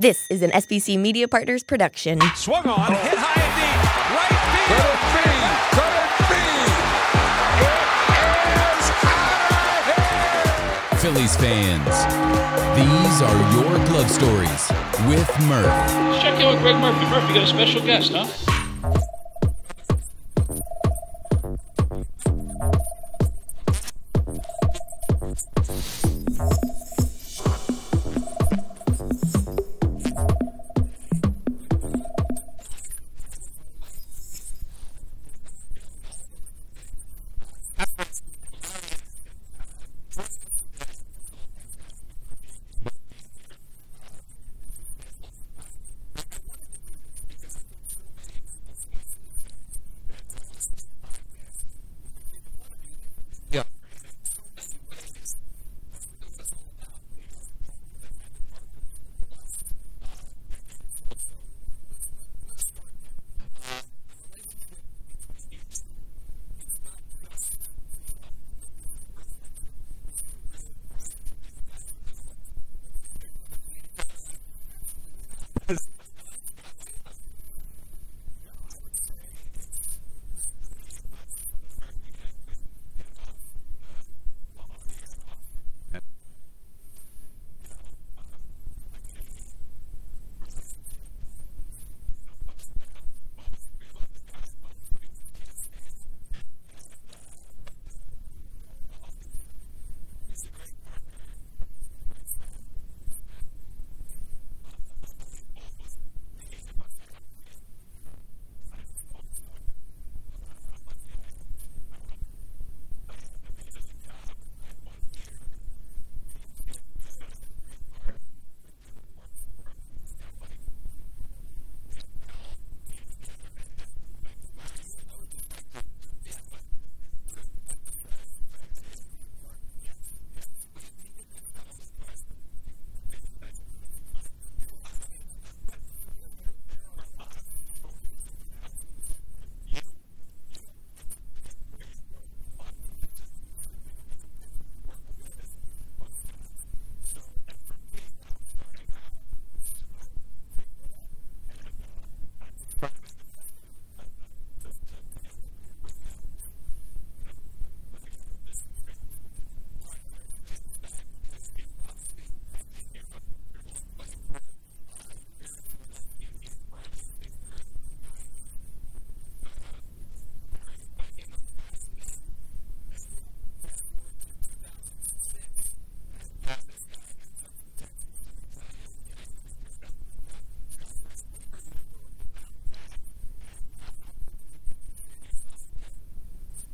This 0.00 0.28
is 0.30 0.42
an 0.42 0.52
SBC 0.52 0.96
Media 0.96 1.26
Partners 1.26 1.64
production. 1.64 2.20
Swung 2.36 2.64
on, 2.68 2.92
hit 2.92 3.18
high 3.18 3.42
and 3.42 3.54
deep. 3.58 3.82
Right 4.14 4.38
field. 4.70 4.98
Phillies 11.00 11.34
fans, 11.36 12.06
these 12.78 13.22
are 13.22 13.38
your 13.56 13.86
glove 13.86 14.08
stories 14.08 14.70
with 15.08 15.28
Murph. 15.48 15.66
Let's 15.66 16.22
check 16.22 16.38
in 16.38 16.46
with 16.46 16.60
Greg 16.62 16.76
Murphy. 16.76 17.04
Murphy, 17.10 17.34
got 17.34 17.42
a 17.42 17.46
special 17.48 17.82
guest, 17.84 18.12
huh? 18.14 18.57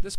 This 0.04 0.18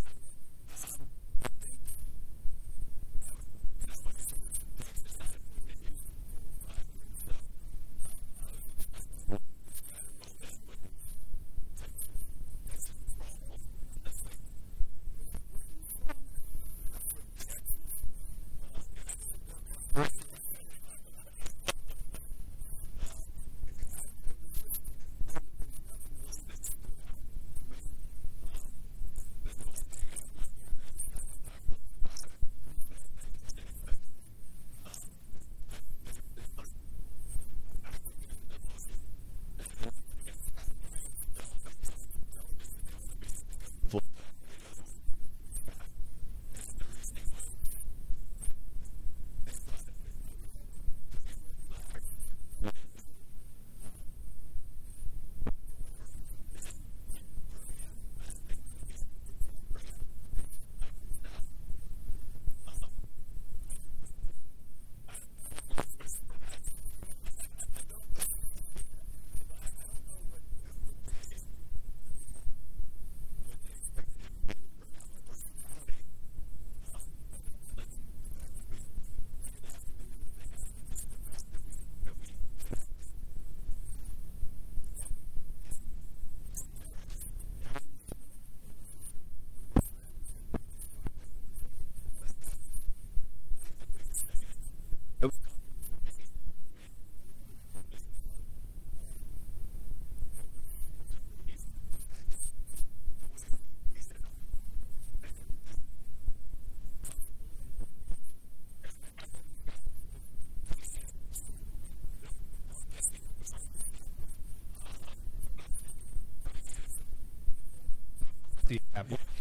the 118.93 119.34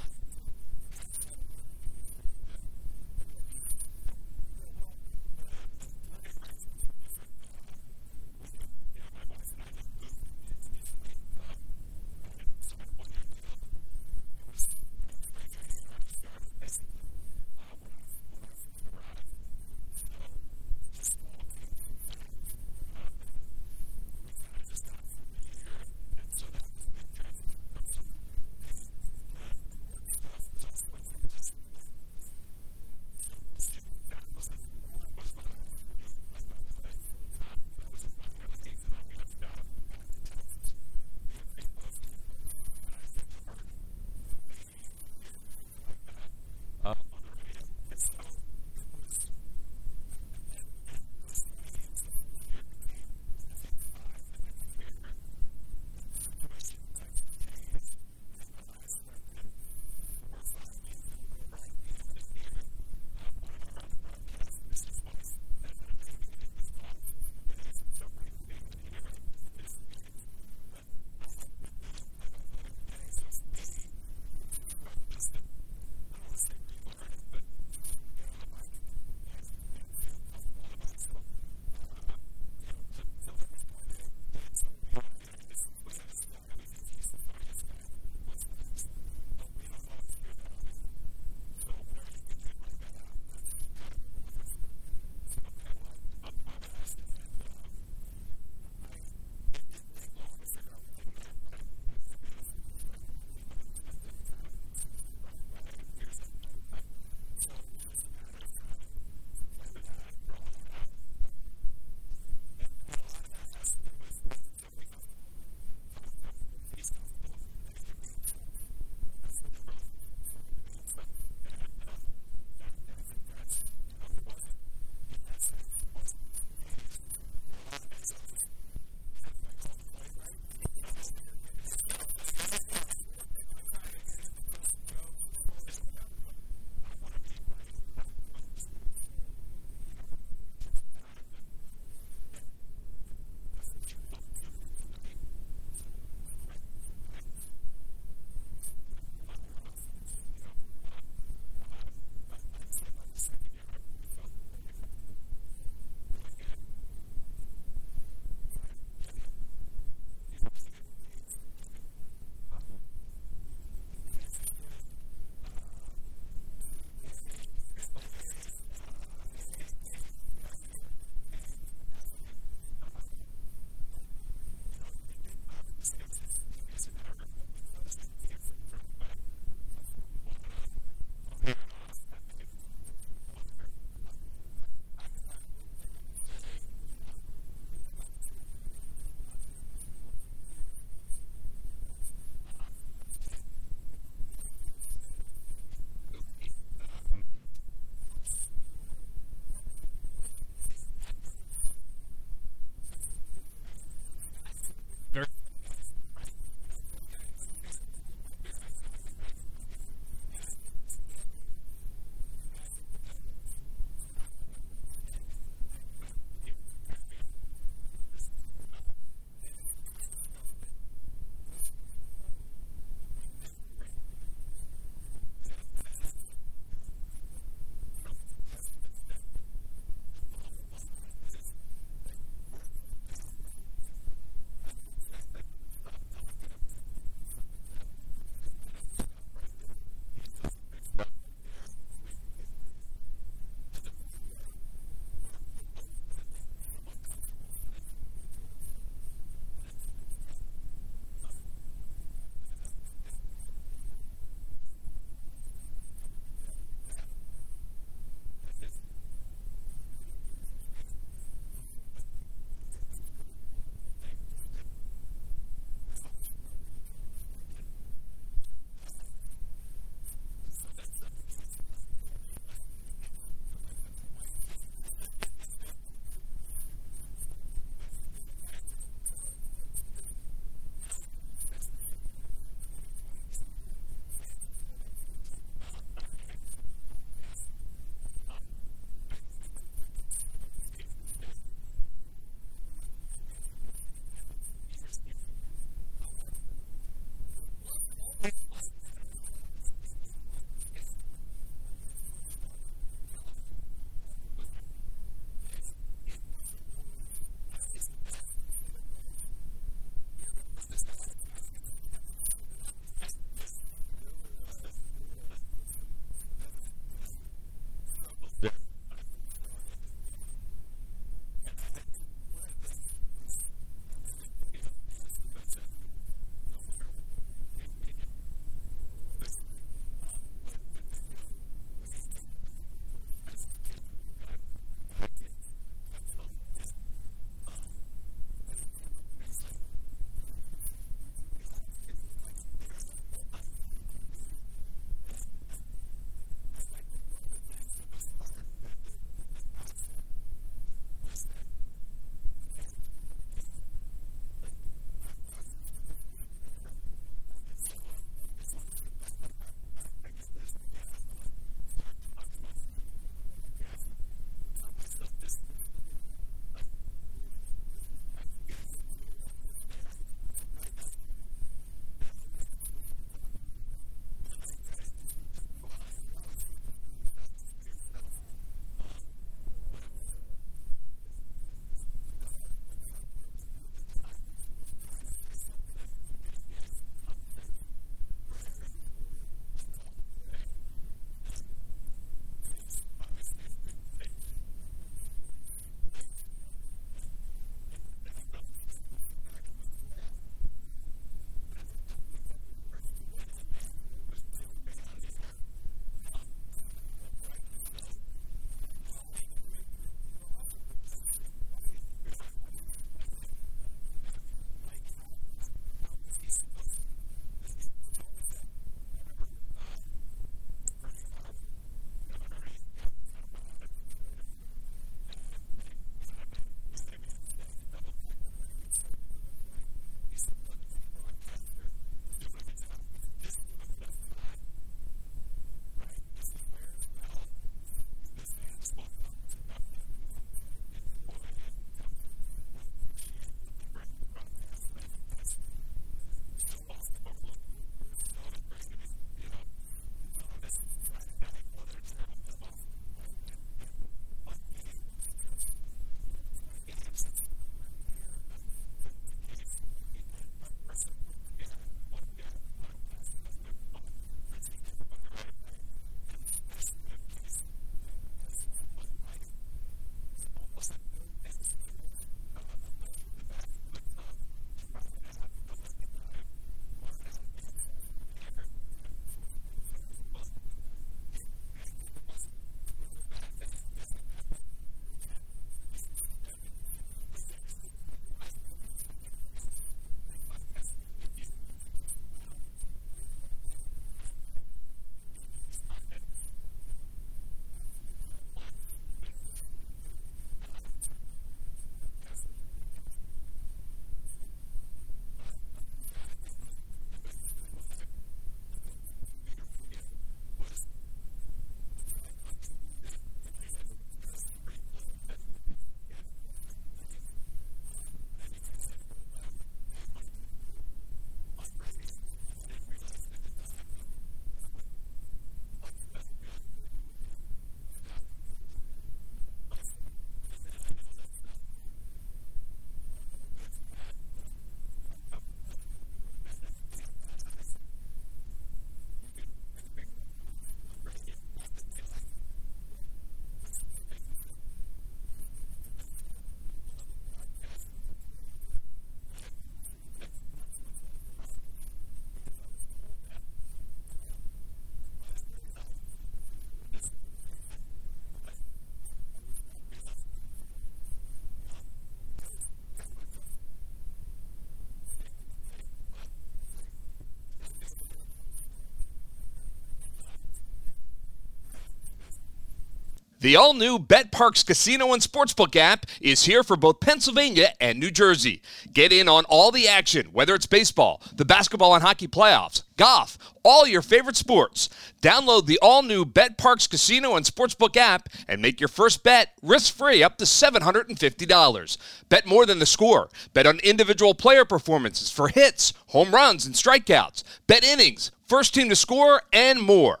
The 573.22 573.36
all 573.36 573.54
new 573.54 573.78
BetParx 573.78 574.44
Casino 574.44 574.92
and 574.92 575.00
Sportsbook 575.00 575.54
app 575.54 575.86
is 576.00 576.24
here 576.24 576.42
for 576.42 576.56
both 576.56 576.80
Pennsylvania 576.80 577.54
and 577.60 577.78
New 577.78 577.92
Jersey. 577.92 578.42
Get 578.72 578.92
in 578.92 579.08
on 579.08 579.24
all 579.26 579.52
the 579.52 579.68
action, 579.68 580.06
whether 580.06 580.34
it's 580.34 580.46
baseball, 580.46 581.00
the 581.14 581.24
basketball 581.24 581.72
and 581.72 581.84
hockey 581.84 582.08
playoffs, 582.08 582.64
golf, 582.76 583.16
all 583.44 583.64
your 583.64 583.80
favorite 583.80 584.16
sports. 584.16 584.68
Download 585.02 585.46
the 585.46 585.60
all 585.62 585.84
new 585.84 586.04
BetParx 586.04 586.68
Casino 586.68 587.14
and 587.14 587.24
Sportsbook 587.24 587.76
app 587.76 588.08
and 588.26 588.42
make 588.42 588.58
your 588.58 588.66
first 588.66 589.04
bet 589.04 589.34
risk 589.40 589.72
free 589.72 590.02
up 590.02 590.18
to 590.18 590.24
$750. 590.24 591.78
Bet 592.08 592.26
more 592.26 592.44
than 592.44 592.58
the 592.58 592.66
score. 592.66 593.08
Bet 593.34 593.46
on 593.46 593.60
individual 593.60 594.16
player 594.16 594.44
performances 594.44 595.12
for 595.12 595.28
hits, 595.28 595.72
home 595.86 596.12
runs, 596.12 596.44
and 596.44 596.56
strikeouts. 596.56 597.22
Bet 597.46 597.62
innings, 597.62 598.10
first 598.26 598.52
team 598.52 598.68
to 598.68 598.74
score, 598.74 599.22
and 599.32 599.62
more. 599.62 600.00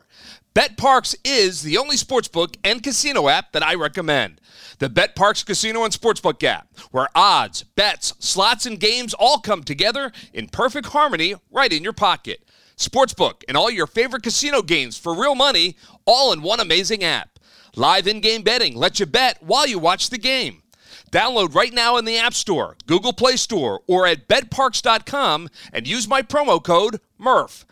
BetParx 0.54 1.14
is 1.24 1.62
the 1.62 1.78
only 1.78 1.96
sportsbook 1.96 2.56
and 2.62 2.82
casino 2.82 3.30
app 3.30 3.52
that 3.52 3.62
I 3.62 3.74
recommend. 3.74 4.38
The 4.80 4.90
BetParx 4.90 5.46
Casino 5.46 5.84
and 5.84 5.92
Sportsbook 5.94 6.44
app, 6.44 6.68
where 6.90 7.08
odds, 7.14 7.62
bets, 7.62 8.12
slots, 8.18 8.66
and 8.66 8.78
games 8.78 9.14
all 9.14 9.38
come 9.38 9.62
together 9.62 10.12
in 10.34 10.48
perfect 10.48 10.88
harmony 10.88 11.36
right 11.50 11.72
in 11.72 11.82
your 11.82 11.94
pocket. 11.94 12.46
Sportsbook 12.76 13.44
and 13.48 13.56
all 13.56 13.70
your 13.70 13.86
favorite 13.86 14.22
casino 14.22 14.60
games 14.60 14.98
for 14.98 15.14
real 15.14 15.34
money, 15.34 15.76
all 16.04 16.32
in 16.34 16.42
one 16.42 16.60
amazing 16.60 17.02
app. 17.02 17.38
Live 17.74 18.06
in 18.06 18.20
game 18.20 18.42
betting 18.42 18.76
lets 18.76 19.00
you 19.00 19.06
bet 19.06 19.42
while 19.42 19.66
you 19.66 19.78
watch 19.78 20.10
the 20.10 20.18
game. 20.18 20.62
Download 21.10 21.54
right 21.54 21.72
now 21.72 21.96
in 21.96 22.04
the 22.04 22.18
App 22.18 22.34
Store, 22.34 22.76
Google 22.86 23.14
Play 23.14 23.36
Store, 23.36 23.80
or 23.86 24.06
at 24.06 24.28
betparx.com 24.28 25.48
and 25.72 25.86
use 25.86 26.06
my 26.06 26.20
promo 26.20 26.62
code 26.62 27.00
MURPH. 27.18 27.64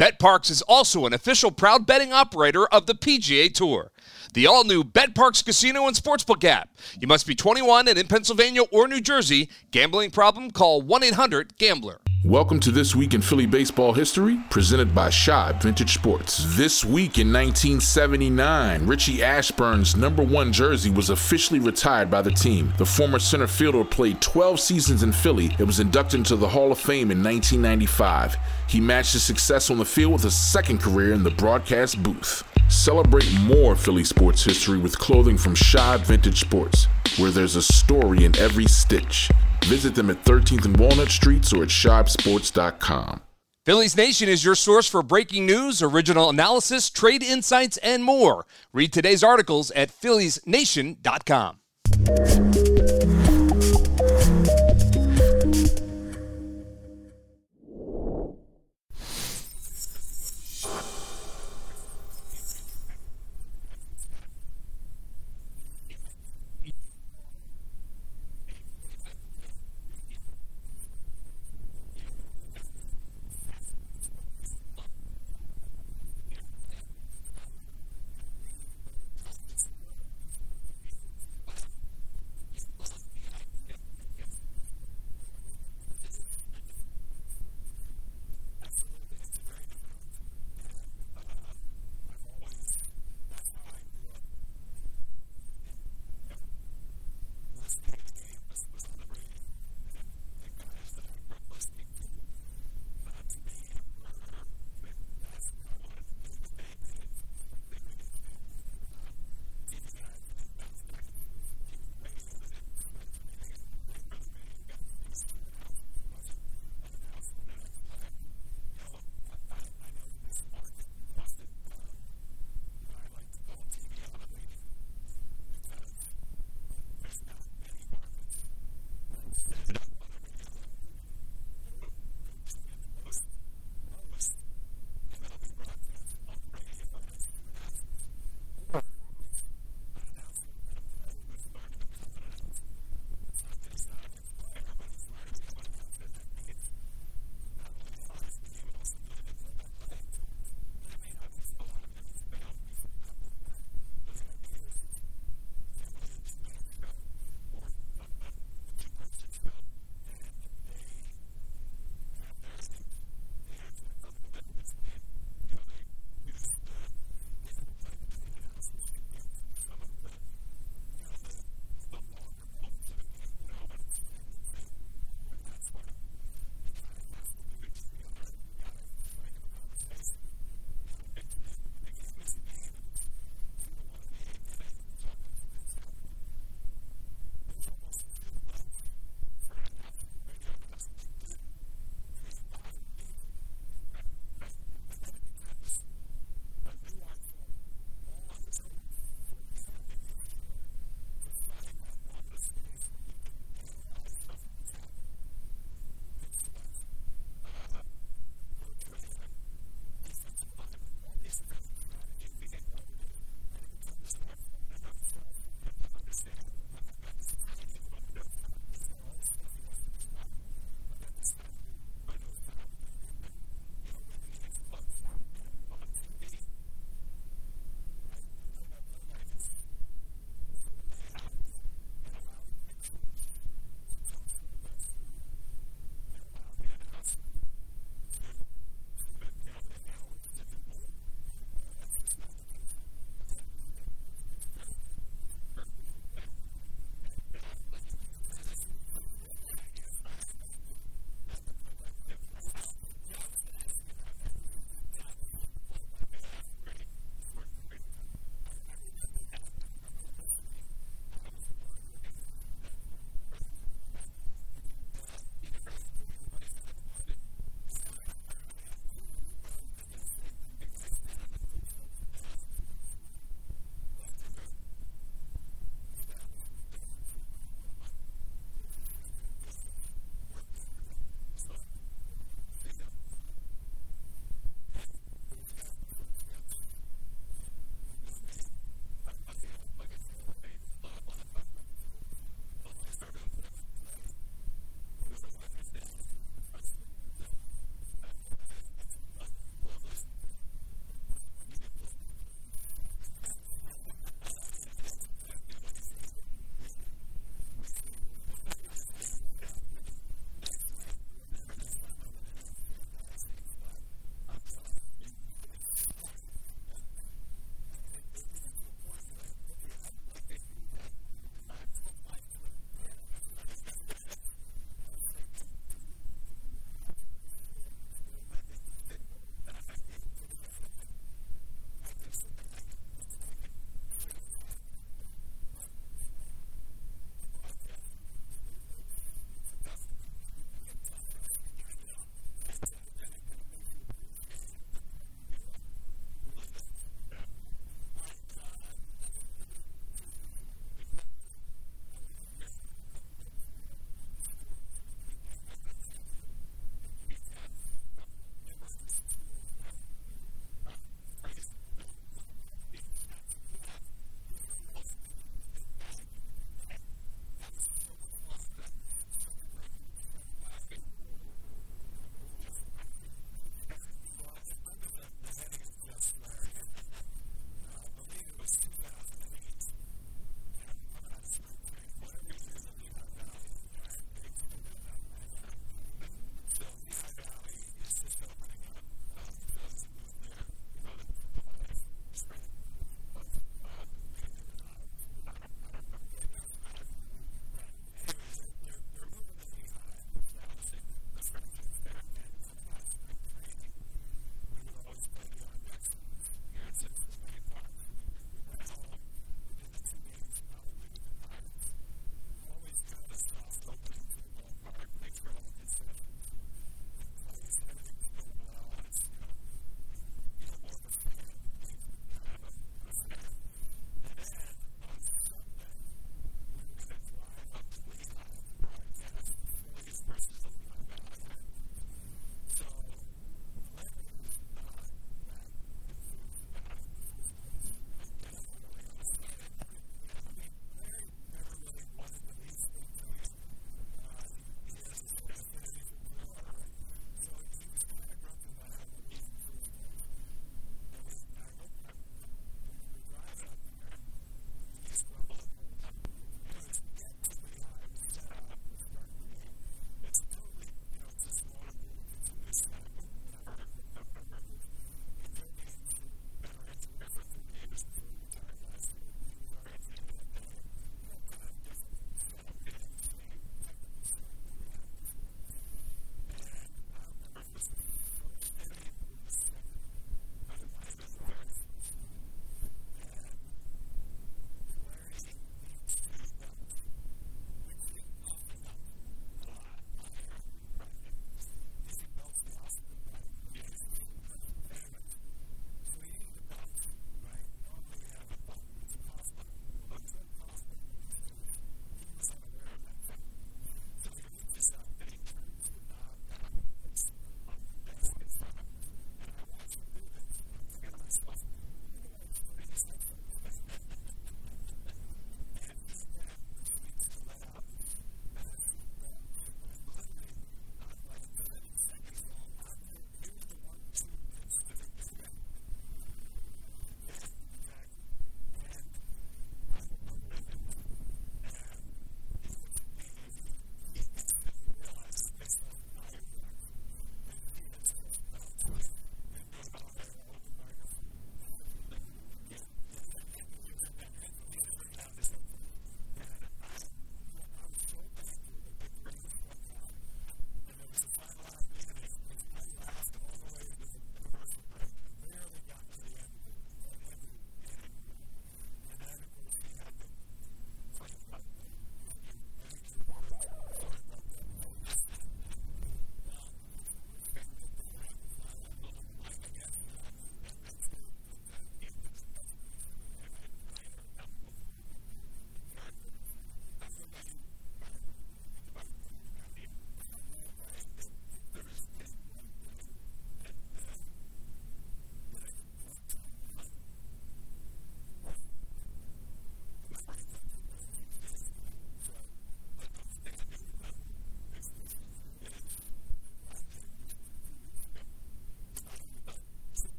BetParx 0.00 0.50
is 0.50 0.62
also 0.62 1.04
an 1.04 1.12
official 1.12 1.50
proud 1.50 1.84
betting 1.84 2.10
operator 2.10 2.66
of 2.68 2.86
the 2.86 2.94
PGA 2.94 3.52
Tour. 3.52 3.92
The 4.32 4.46
all 4.46 4.64
new 4.64 4.82
BetParx 4.82 5.44
Casino 5.44 5.86
and 5.86 5.94
Sportsbook 5.94 6.42
app. 6.42 6.70
You 6.98 7.06
must 7.06 7.26
be 7.26 7.34
21 7.34 7.86
and 7.86 7.98
in 7.98 8.06
Pennsylvania 8.06 8.62
or 8.72 8.88
New 8.88 9.02
Jersey. 9.02 9.50
Gambling 9.72 10.10
problem? 10.10 10.52
Call 10.52 10.80
1 10.80 11.02
800 11.02 11.58
Gambler. 11.58 12.00
Welcome 12.24 12.60
to 12.60 12.70
This 12.70 12.94
Week 12.94 13.14
in 13.14 13.22
Philly 13.22 13.46
Baseball 13.46 13.94
History, 13.94 14.38
presented 14.50 14.94
by 14.94 15.08
Shibe 15.08 15.62
Vintage 15.62 15.94
Sports. 15.94 16.44
This 16.54 16.84
week 16.84 17.16
in 17.16 17.32
1979, 17.32 18.86
Richie 18.86 19.22
Ashburn's 19.22 19.96
number 19.96 20.22
one 20.22 20.52
jersey 20.52 20.90
was 20.90 21.08
officially 21.08 21.60
retired 21.60 22.10
by 22.10 22.20
the 22.20 22.30
team. 22.30 22.74
The 22.76 22.84
former 22.84 23.18
center 23.18 23.46
fielder 23.46 23.86
played 23.86 24.20
12 24.20 24.60
seasons 24.60 25.02
in 25.02 25.12
Philly 25.12 25.56
and 25.56 25.66
was 25.66 25.80
inducted 25.80 26.18
into 26.18 26.36
the 26.36 26.50
Hall 26.50 26.70
of 26.70 26.78
Fame 26.78 27.10
in 27.10 27.24
1995. 27.24 28.36
He 28.66 28.82
matched 28.82 29.14
his 29.14 29.22
success 29.22 29.70
on 29.70 29.78
the 29.78 29.86
field 29.86 30.12
with 30.12 30.26
a 30.26 30.30
second 30.30 30.82
career 30.82 31.14
in 31.14 31.22
the 31.22 31.30
broadcast 31.30 32.02
booth. 32.02 32.44
Celebrate 32.68 33.32
more 33.40 33.74
Philly 33.74 34.04
sports 34.04 34.44
history 34.44 34.76
with 34.76 34.98
clothing 34.98 35.38
from 35.38 35.54
Shibe 35.54 36.00
Vintage 36.00 36.40
Sports, 36.40 36.86
where 37.16 37.30
there's 37.30 37.56
a 37.56 37.62
story 37.62 38.26
in 38.26 38.38
every 38.38 38.66
stitch. 38.66 39.30
Visit 39.66 39.94
them 39.94 40.10
at 40.10 40.22
13th 40.24 40.64
and 40.64 40.76
Walnut 40.78 41.10
Streets 41.10 41.52
or 41.52 41.62
at 41.62 41.68
shibesports.com. 41.68 43.20
Phillies 43.66 43.96
Nation 43.96 44.28
is 44.28 44.44
your 44.44 44.54
source 44.54 44.88
for 44.88 45.02
breaking 45.02 45.44
news, 45.46 45.82
original 45.82 46.30
analysis, 46.30 46.88
trade 46.88 47.22
insights, 47.22 47.76
and 47.78 48.02
more. 48.02 48.46
Read 48.72 48.92
today's 48.92 49.22
articles 49.22 49.70
at 49.72 49.90
philliesnation.com. 49.90 51.58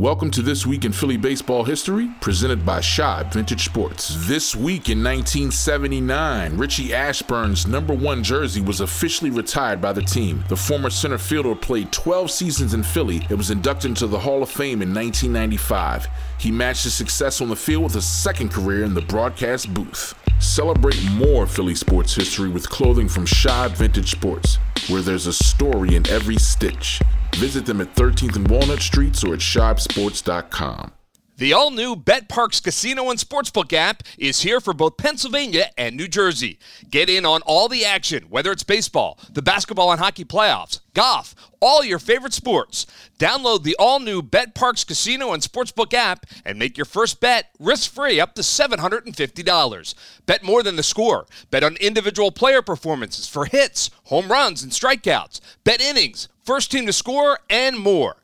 Welcome 0.00 0.30
to 0.30 0.40
This 0.40 0.64
Week 0.64 0.86
in 0.86 0.92
Philly 0.92 1.18
Baseball 1.18 1.62
History, 1.62 2.08
presented 2.22 2.64
by 2.64 2.78
Shibe 2.80 3.34
Vintage 3.34 3.66
Sports. 3.66 4.16
This 4.26 4.56
week 4.56 4.88
in 4.88 5.04
1979, 5.04 6.56
Richie 6.56 6.94
Ashburn's 6.94 7.66
number 7.66 7.92
one 7.92 8.22
jersey 8.22 8.62
was 8.62 8.80
officially 8.80 9.28
retired 9.28 9.78
by 9.78 9.92
the 9.92 10.00
team. 10.00 10.42
The 10.48 10.56
former 10.56 10.88
center 10.88 11.18
fielder 11.18 11.54
played 11.54 11.92
12 11.92 12.30
seasons 12.30 12.72
in 12.72 12.82
Philly 12.82 13.26
and 13.28 13.36
was 13.36 13.50
inducted 13.50 13.90
into 13.90 14.06
the 14.06 14.20
Hall 14.20 14.42
of 14.42 14.48
Fame 14.48 14.80
in 14.80 14.94
1995. 14.94 16.08
He 16.38 16.50
matched 16.50 16.84
his 16.84 16.94
success 16.94 17.42
on 17.42 17.50
the 17.50 17.54
field 17.54 17.82
with 17.82 17.96
a 17.96 18.00
second 18.00 18.52
career 18.52 18.84
in 18.84 18.94
the 18.94 19.02
broadcast 19.02 19.74
booth. 19.74 20.14
Celebrate 20.38 21.10
more 21.10 21.46
Philly 21.46 21.74
sports 21.74 22.14
history 22.14 22.48
with 22.48 22.70
clothing 22.70 23.06
from 23.06 23.26
Shibe 23.26 23.72
Vintage 23.72 24.12
Sports, 24.12 24.56
where 24.88 25.02
there's 25.02 25.26
a 25.26 25.32
story 25.34 25.94
in 25.94 26.08
every 26.08 26.38
stitch. 26.38 27.02
Visit 27.36 27.66
them 27.66 27.80
at 27.80 27.94
13th 27.94 28.36
and 28.36 28.48
Walnut 28.48 28.80
Streets 28.80 29.24
or 29.24 29.34
at 29.34 29.40
shopsports.com. 29.40 30.92
The 31.40 31.54
all 31.54 31.70
new 31.70 31.96
BetParx 31.96 32.62
Casino 32.62 33.08
and 33.08 33.18
Sportsbook 33.18 33.72
app 33.72 34.02
is 34.18 34.42
here 34.42 34.60
for 34.60 34.74
both 34.74 34.98
Pennsylvania 34.98 35.70
and 35.78 35.96
New 35.96 36.06
Jersey. 36.06 36.58
Get 36.90 37.08
in 37.08 37.24
on 37.24 37.40
all 37.46 37.66
the 37.66 37.82
action, 37.82 38.24
whether 38.24 38.52
it's 38.52 38.62
baseball, 38.62 39.18
the 39.32 39.40
basketball 39.40 39.90
and 39.90 39.98
hockey 39.98 40.26
playoffs, 40.26 40.80
golf, 40.92 41.34
all 41.58 41.82
your 41.82 41.98
favorite 41.98 42.34
sports. 42.34 42.84
Download 43.18 43.62
the 43.62 43.74
all 43.78 44.00
new 44.00 44.20
BetParx 44.20 44.86
Casino 44.86 45.32
and 45.32 45.42
Sportsbook 45.42 45.94
app 45.94 46.26
and 46.44 46.58
make 46.58 46.76
your 46.76 46.84
first 46.84 47.22
bet 47.22 47.46
risk 47.58 47.90
free 47.90 48.20
up 48.20 48.34
to 48.34 48.42
$750. 48.42 49.94
Bet 50.26 50.42
more 50.42 50.62
than 50.62 50.76
the 50.76 50.82
score. 50.82 51.24
Bet 51.50 51.64
on 51.64 51.76
individual 51.76 52.32
player 52.32 52.60
performances 52.60 53.26
for 53.26 53.46
hits, 53.46 53.90
home 54.04 54.30
runs, 54.30 54.62
and 54.62 54.72
strikeouts. 54.72 55.40
Bet 55.64 55.80
innings, 55.80 56.28
first 56.50 56.72
team 56.72 56.84
to 56.84 56.92
score, 56.92 57.38
and 57.48 57.78
more. 57.78 58.16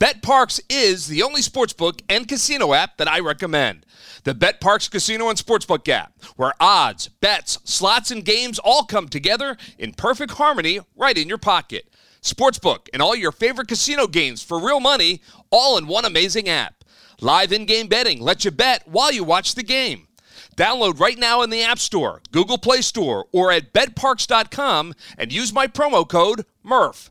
BetParx 0.00 0.60
is 0.68 1.06
the 1.06 1.22
only 1.22 1.40
sportsbook 1.40 2.00
and 2.08 2.26
casino 2.26 2.74
app 2.74 2.96
that 2.96 3.06
I 3.06 3.20
recommend. 3.20 3.86
The 4.24 4.34
BetParx 4.34 4.90
Casino 4.90 5.28
and 5.28 5.38
Sportsbook 5.38 5.88
app, 5.88 6.12
where 6.34 6.54
odds, 6.58 7.06
bets, 7.06 7.60
slots, 7.62 8.10
and 8.10 8.24
games 8.24 8.58
all 8.58 8.82
come 8.82 9.08
together 9.08 9.56
in 9.78 9.92
perfect 9.92 10.32
harmony 10.32 10.80
right 10.96 11.16
in 11.16 11.28
your 11.28 11.38
pocket. 11.38 11.88
Sportsbook 12.20 12.88
and 12.92 13.00
all 13.00 13.14
your 13.14 13.30
favorite 13.30 13.68
casino 13.68 14.08
games 14.08 14.42
for 14.42 14.58
real 14.58 14.80
money, 14.80 15.22
all 15.52 15.78
in 15.78 15.86
one 15.86 16.04
amazing 16.04 16.48
app. 16.48 16.82
Live 17.20 17.52
in 17.52 17.64
game 17.64 17.86
betting 17.86 18.20
lets 18.20 18.44
you 18.44 18.50
bet 18.50 18.88
while 18.88 19.12
you 19.12 19.22
watch 19.22 19.54
the 19.54 19.62
game. 19.62 20.08
Download 20.56 20.98
right 20.98 21.16
now 21.16 21.42
in 21.42 21.50
the 21.50 21.62
App 21.62 21.78
Store, 21.78 22.22
Google 22.32 22.58
Play 22.58 22.80
Store, 22.80 23.26
or 23.30 23.52
at 23.52 23.72
betparx.com 23.72 24.94
and 25.16 25.32
use 25.32 25.52
my 25.52 25.68
promo 25.68 26.08
code 26.08 26.44
MURPH. 26.66 27.10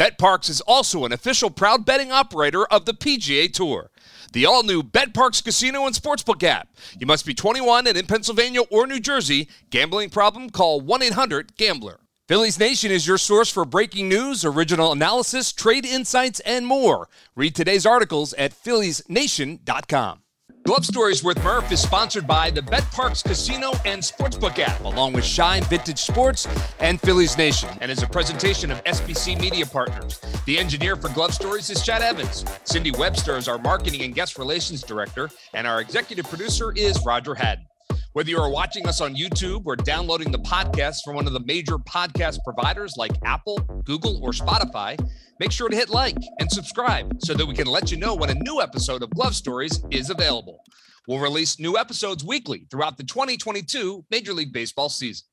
BetParx 0.00 0.48
is 0.48 0.62
also 0.62 1.04
an 1.04 1.12
official 1.12 1.50
proud 1.50 1.84
betting 1.84 2.10
operator 2.10 2.64
of 2.64 2.86
the 2.86 2.94
PGA 2.94 3.52
Tour. 3.52 3.90
The 4.32 4.46
all 4.46 4.62
new 4.62 4.82
BetParx 4.82 5.44
Casino 5.44 5.84
and 5.84 5.94
Sportsbook 5.94 6.42
app. 6.42 6.68
You 6.98 7.06
must 7.06 7.26
be 7.26 7.34
21 7.34 7.86
and 7.86 7.98
in 7.98 8.06
Pennsylvania 8.06 8.62
or 8.70 8.86
New 8.86 8.98
Jersey. 8.98 9.50
Gambling 9.68 10.08
problem? 10.08 10.48
Call 10.48 10.80
1 10.80 11.02
800 11.02 11.54
Gambler. 11.58 12.00
Phillies 12.28 12.58
Nation 12.58 12.90
is 12.90 13.06
your 13.06 13.18
source 13.18 13.50
for 13.50 13.66
breaking 13.66 14.08
news, 14.08 14.42
original 14.42 14.90
analysis, 14.92 15.52
trade 15.52 15.84
insights, 15.84 16.40
and 16.46 16.66
more. 16.66 17.10
Read 17.36 17.54
today's 17.54 17.84
articles 17.84 18.32
at 18.38 18.54
philliesnation.com. 18.54 20.22
Glove 20.70 20.86
Stories 20.86 21.24
with 21.24 21.42
Murph 21.42 21.72
is 21.72 21.82
sponsored 21.82 22.28
by 22.28 22.48
the 22.48 22.60
BetParx 22.60 23.24
Casino 23.24 23.72
and 23.84 24.00
Sportsbook 24.00 24.60
app, 24.60 24.80
along 24.84 25.12
with 25.12 25.24
Shibe 25.24 25.64
Vintage 25.64 25.98
Sports 25.98 26.46
and 26.78 27.00
Phillies 27.00 27.36
Nation, 27.36 27.68
and 27.80 27.90
is 27.90 28.04
a 28.04 28.06
presentation 28.06 28.70
of 28.70 28.80
SBC 28.84 29.40
Media 29.40 29.66
Partners. 29.66 30.20
The 30.46 30.56
engineer 30.56 30.94
for 30.94 31.08
Glove 31.08 31.34
Stories 31.34 31.70
is 31.70 31.82
Chad 31.84 32.02
Evans. 32.02 32.44
Cindy 32.62 32.92
Webster 32.92 33.36
is 33.36 33.48
our 33.48 33.58
marketing 33.58 34.02
and 34.02 34.14
guest 34.14 34.38
relations 34.38 34.82
director, 34.82 35.28
and 35.54 35.66
our 35.66 35.80
executive 35.80 36.28
producer 36.28 36.70
is 36.76 37.04
Roger 37.04 37.34
Haddon. 37.34 37.66
Whether 38.12 38.30
you 38.30 38.38
are 38.38 38.50
watching 38.50 38.86
us 38.86 39.00
on 39.00 39.14
YouTube 39.14 39.62
or 39.66 39.76
downloading 39.76 40.32
the 40.32 40.38
podcast 40.38 41.04
from 41.04 41.14
one 41.14 41.26
of 41.26 41.32
the 41.32 41.40
major 41.40 41.78
podcast 41.78 42.38
providers 42.44 42.94
like 42.96 43.12
Apple, 43.24 43.58
Google, 43.84 44.20
or 44.22 44.30
Spotify, 44.30 44.98
make 45.38 45.52
sure 45.52 45.68
to 45.68 45.76
hit 45.76 45.90
like 45.90 46.16
and 46.38 46.50
subscribe 46.50 47.12
so 47.20 47.34
that 47.34 47.46
we 47.46 47.54
can 47.54 47.66
let 47.66 47.90
you 47.90 47.96
know 47.96 48.14
when 48.14 48.30
a 48.30 48.34
new 48.34 48.60
episode 48.60 49.02
of 49.02 49.10
Glove 49.10 49.34
Stories 49.34 49.84
is 49.90 50.10
available. 50.10 50.62
We'll 51.06 51.18
release 51.18 51.58
new 51.58 51.76
episodes 51.76 52.24
weekly 52.24 52.66
throughout 52.70 52.96
the 52.96 53.04
2022 53.04 54.04
Major 54.10 54.32
League 54.34 54.52
Baseball 54.52 54.88
season. 54.88 55.26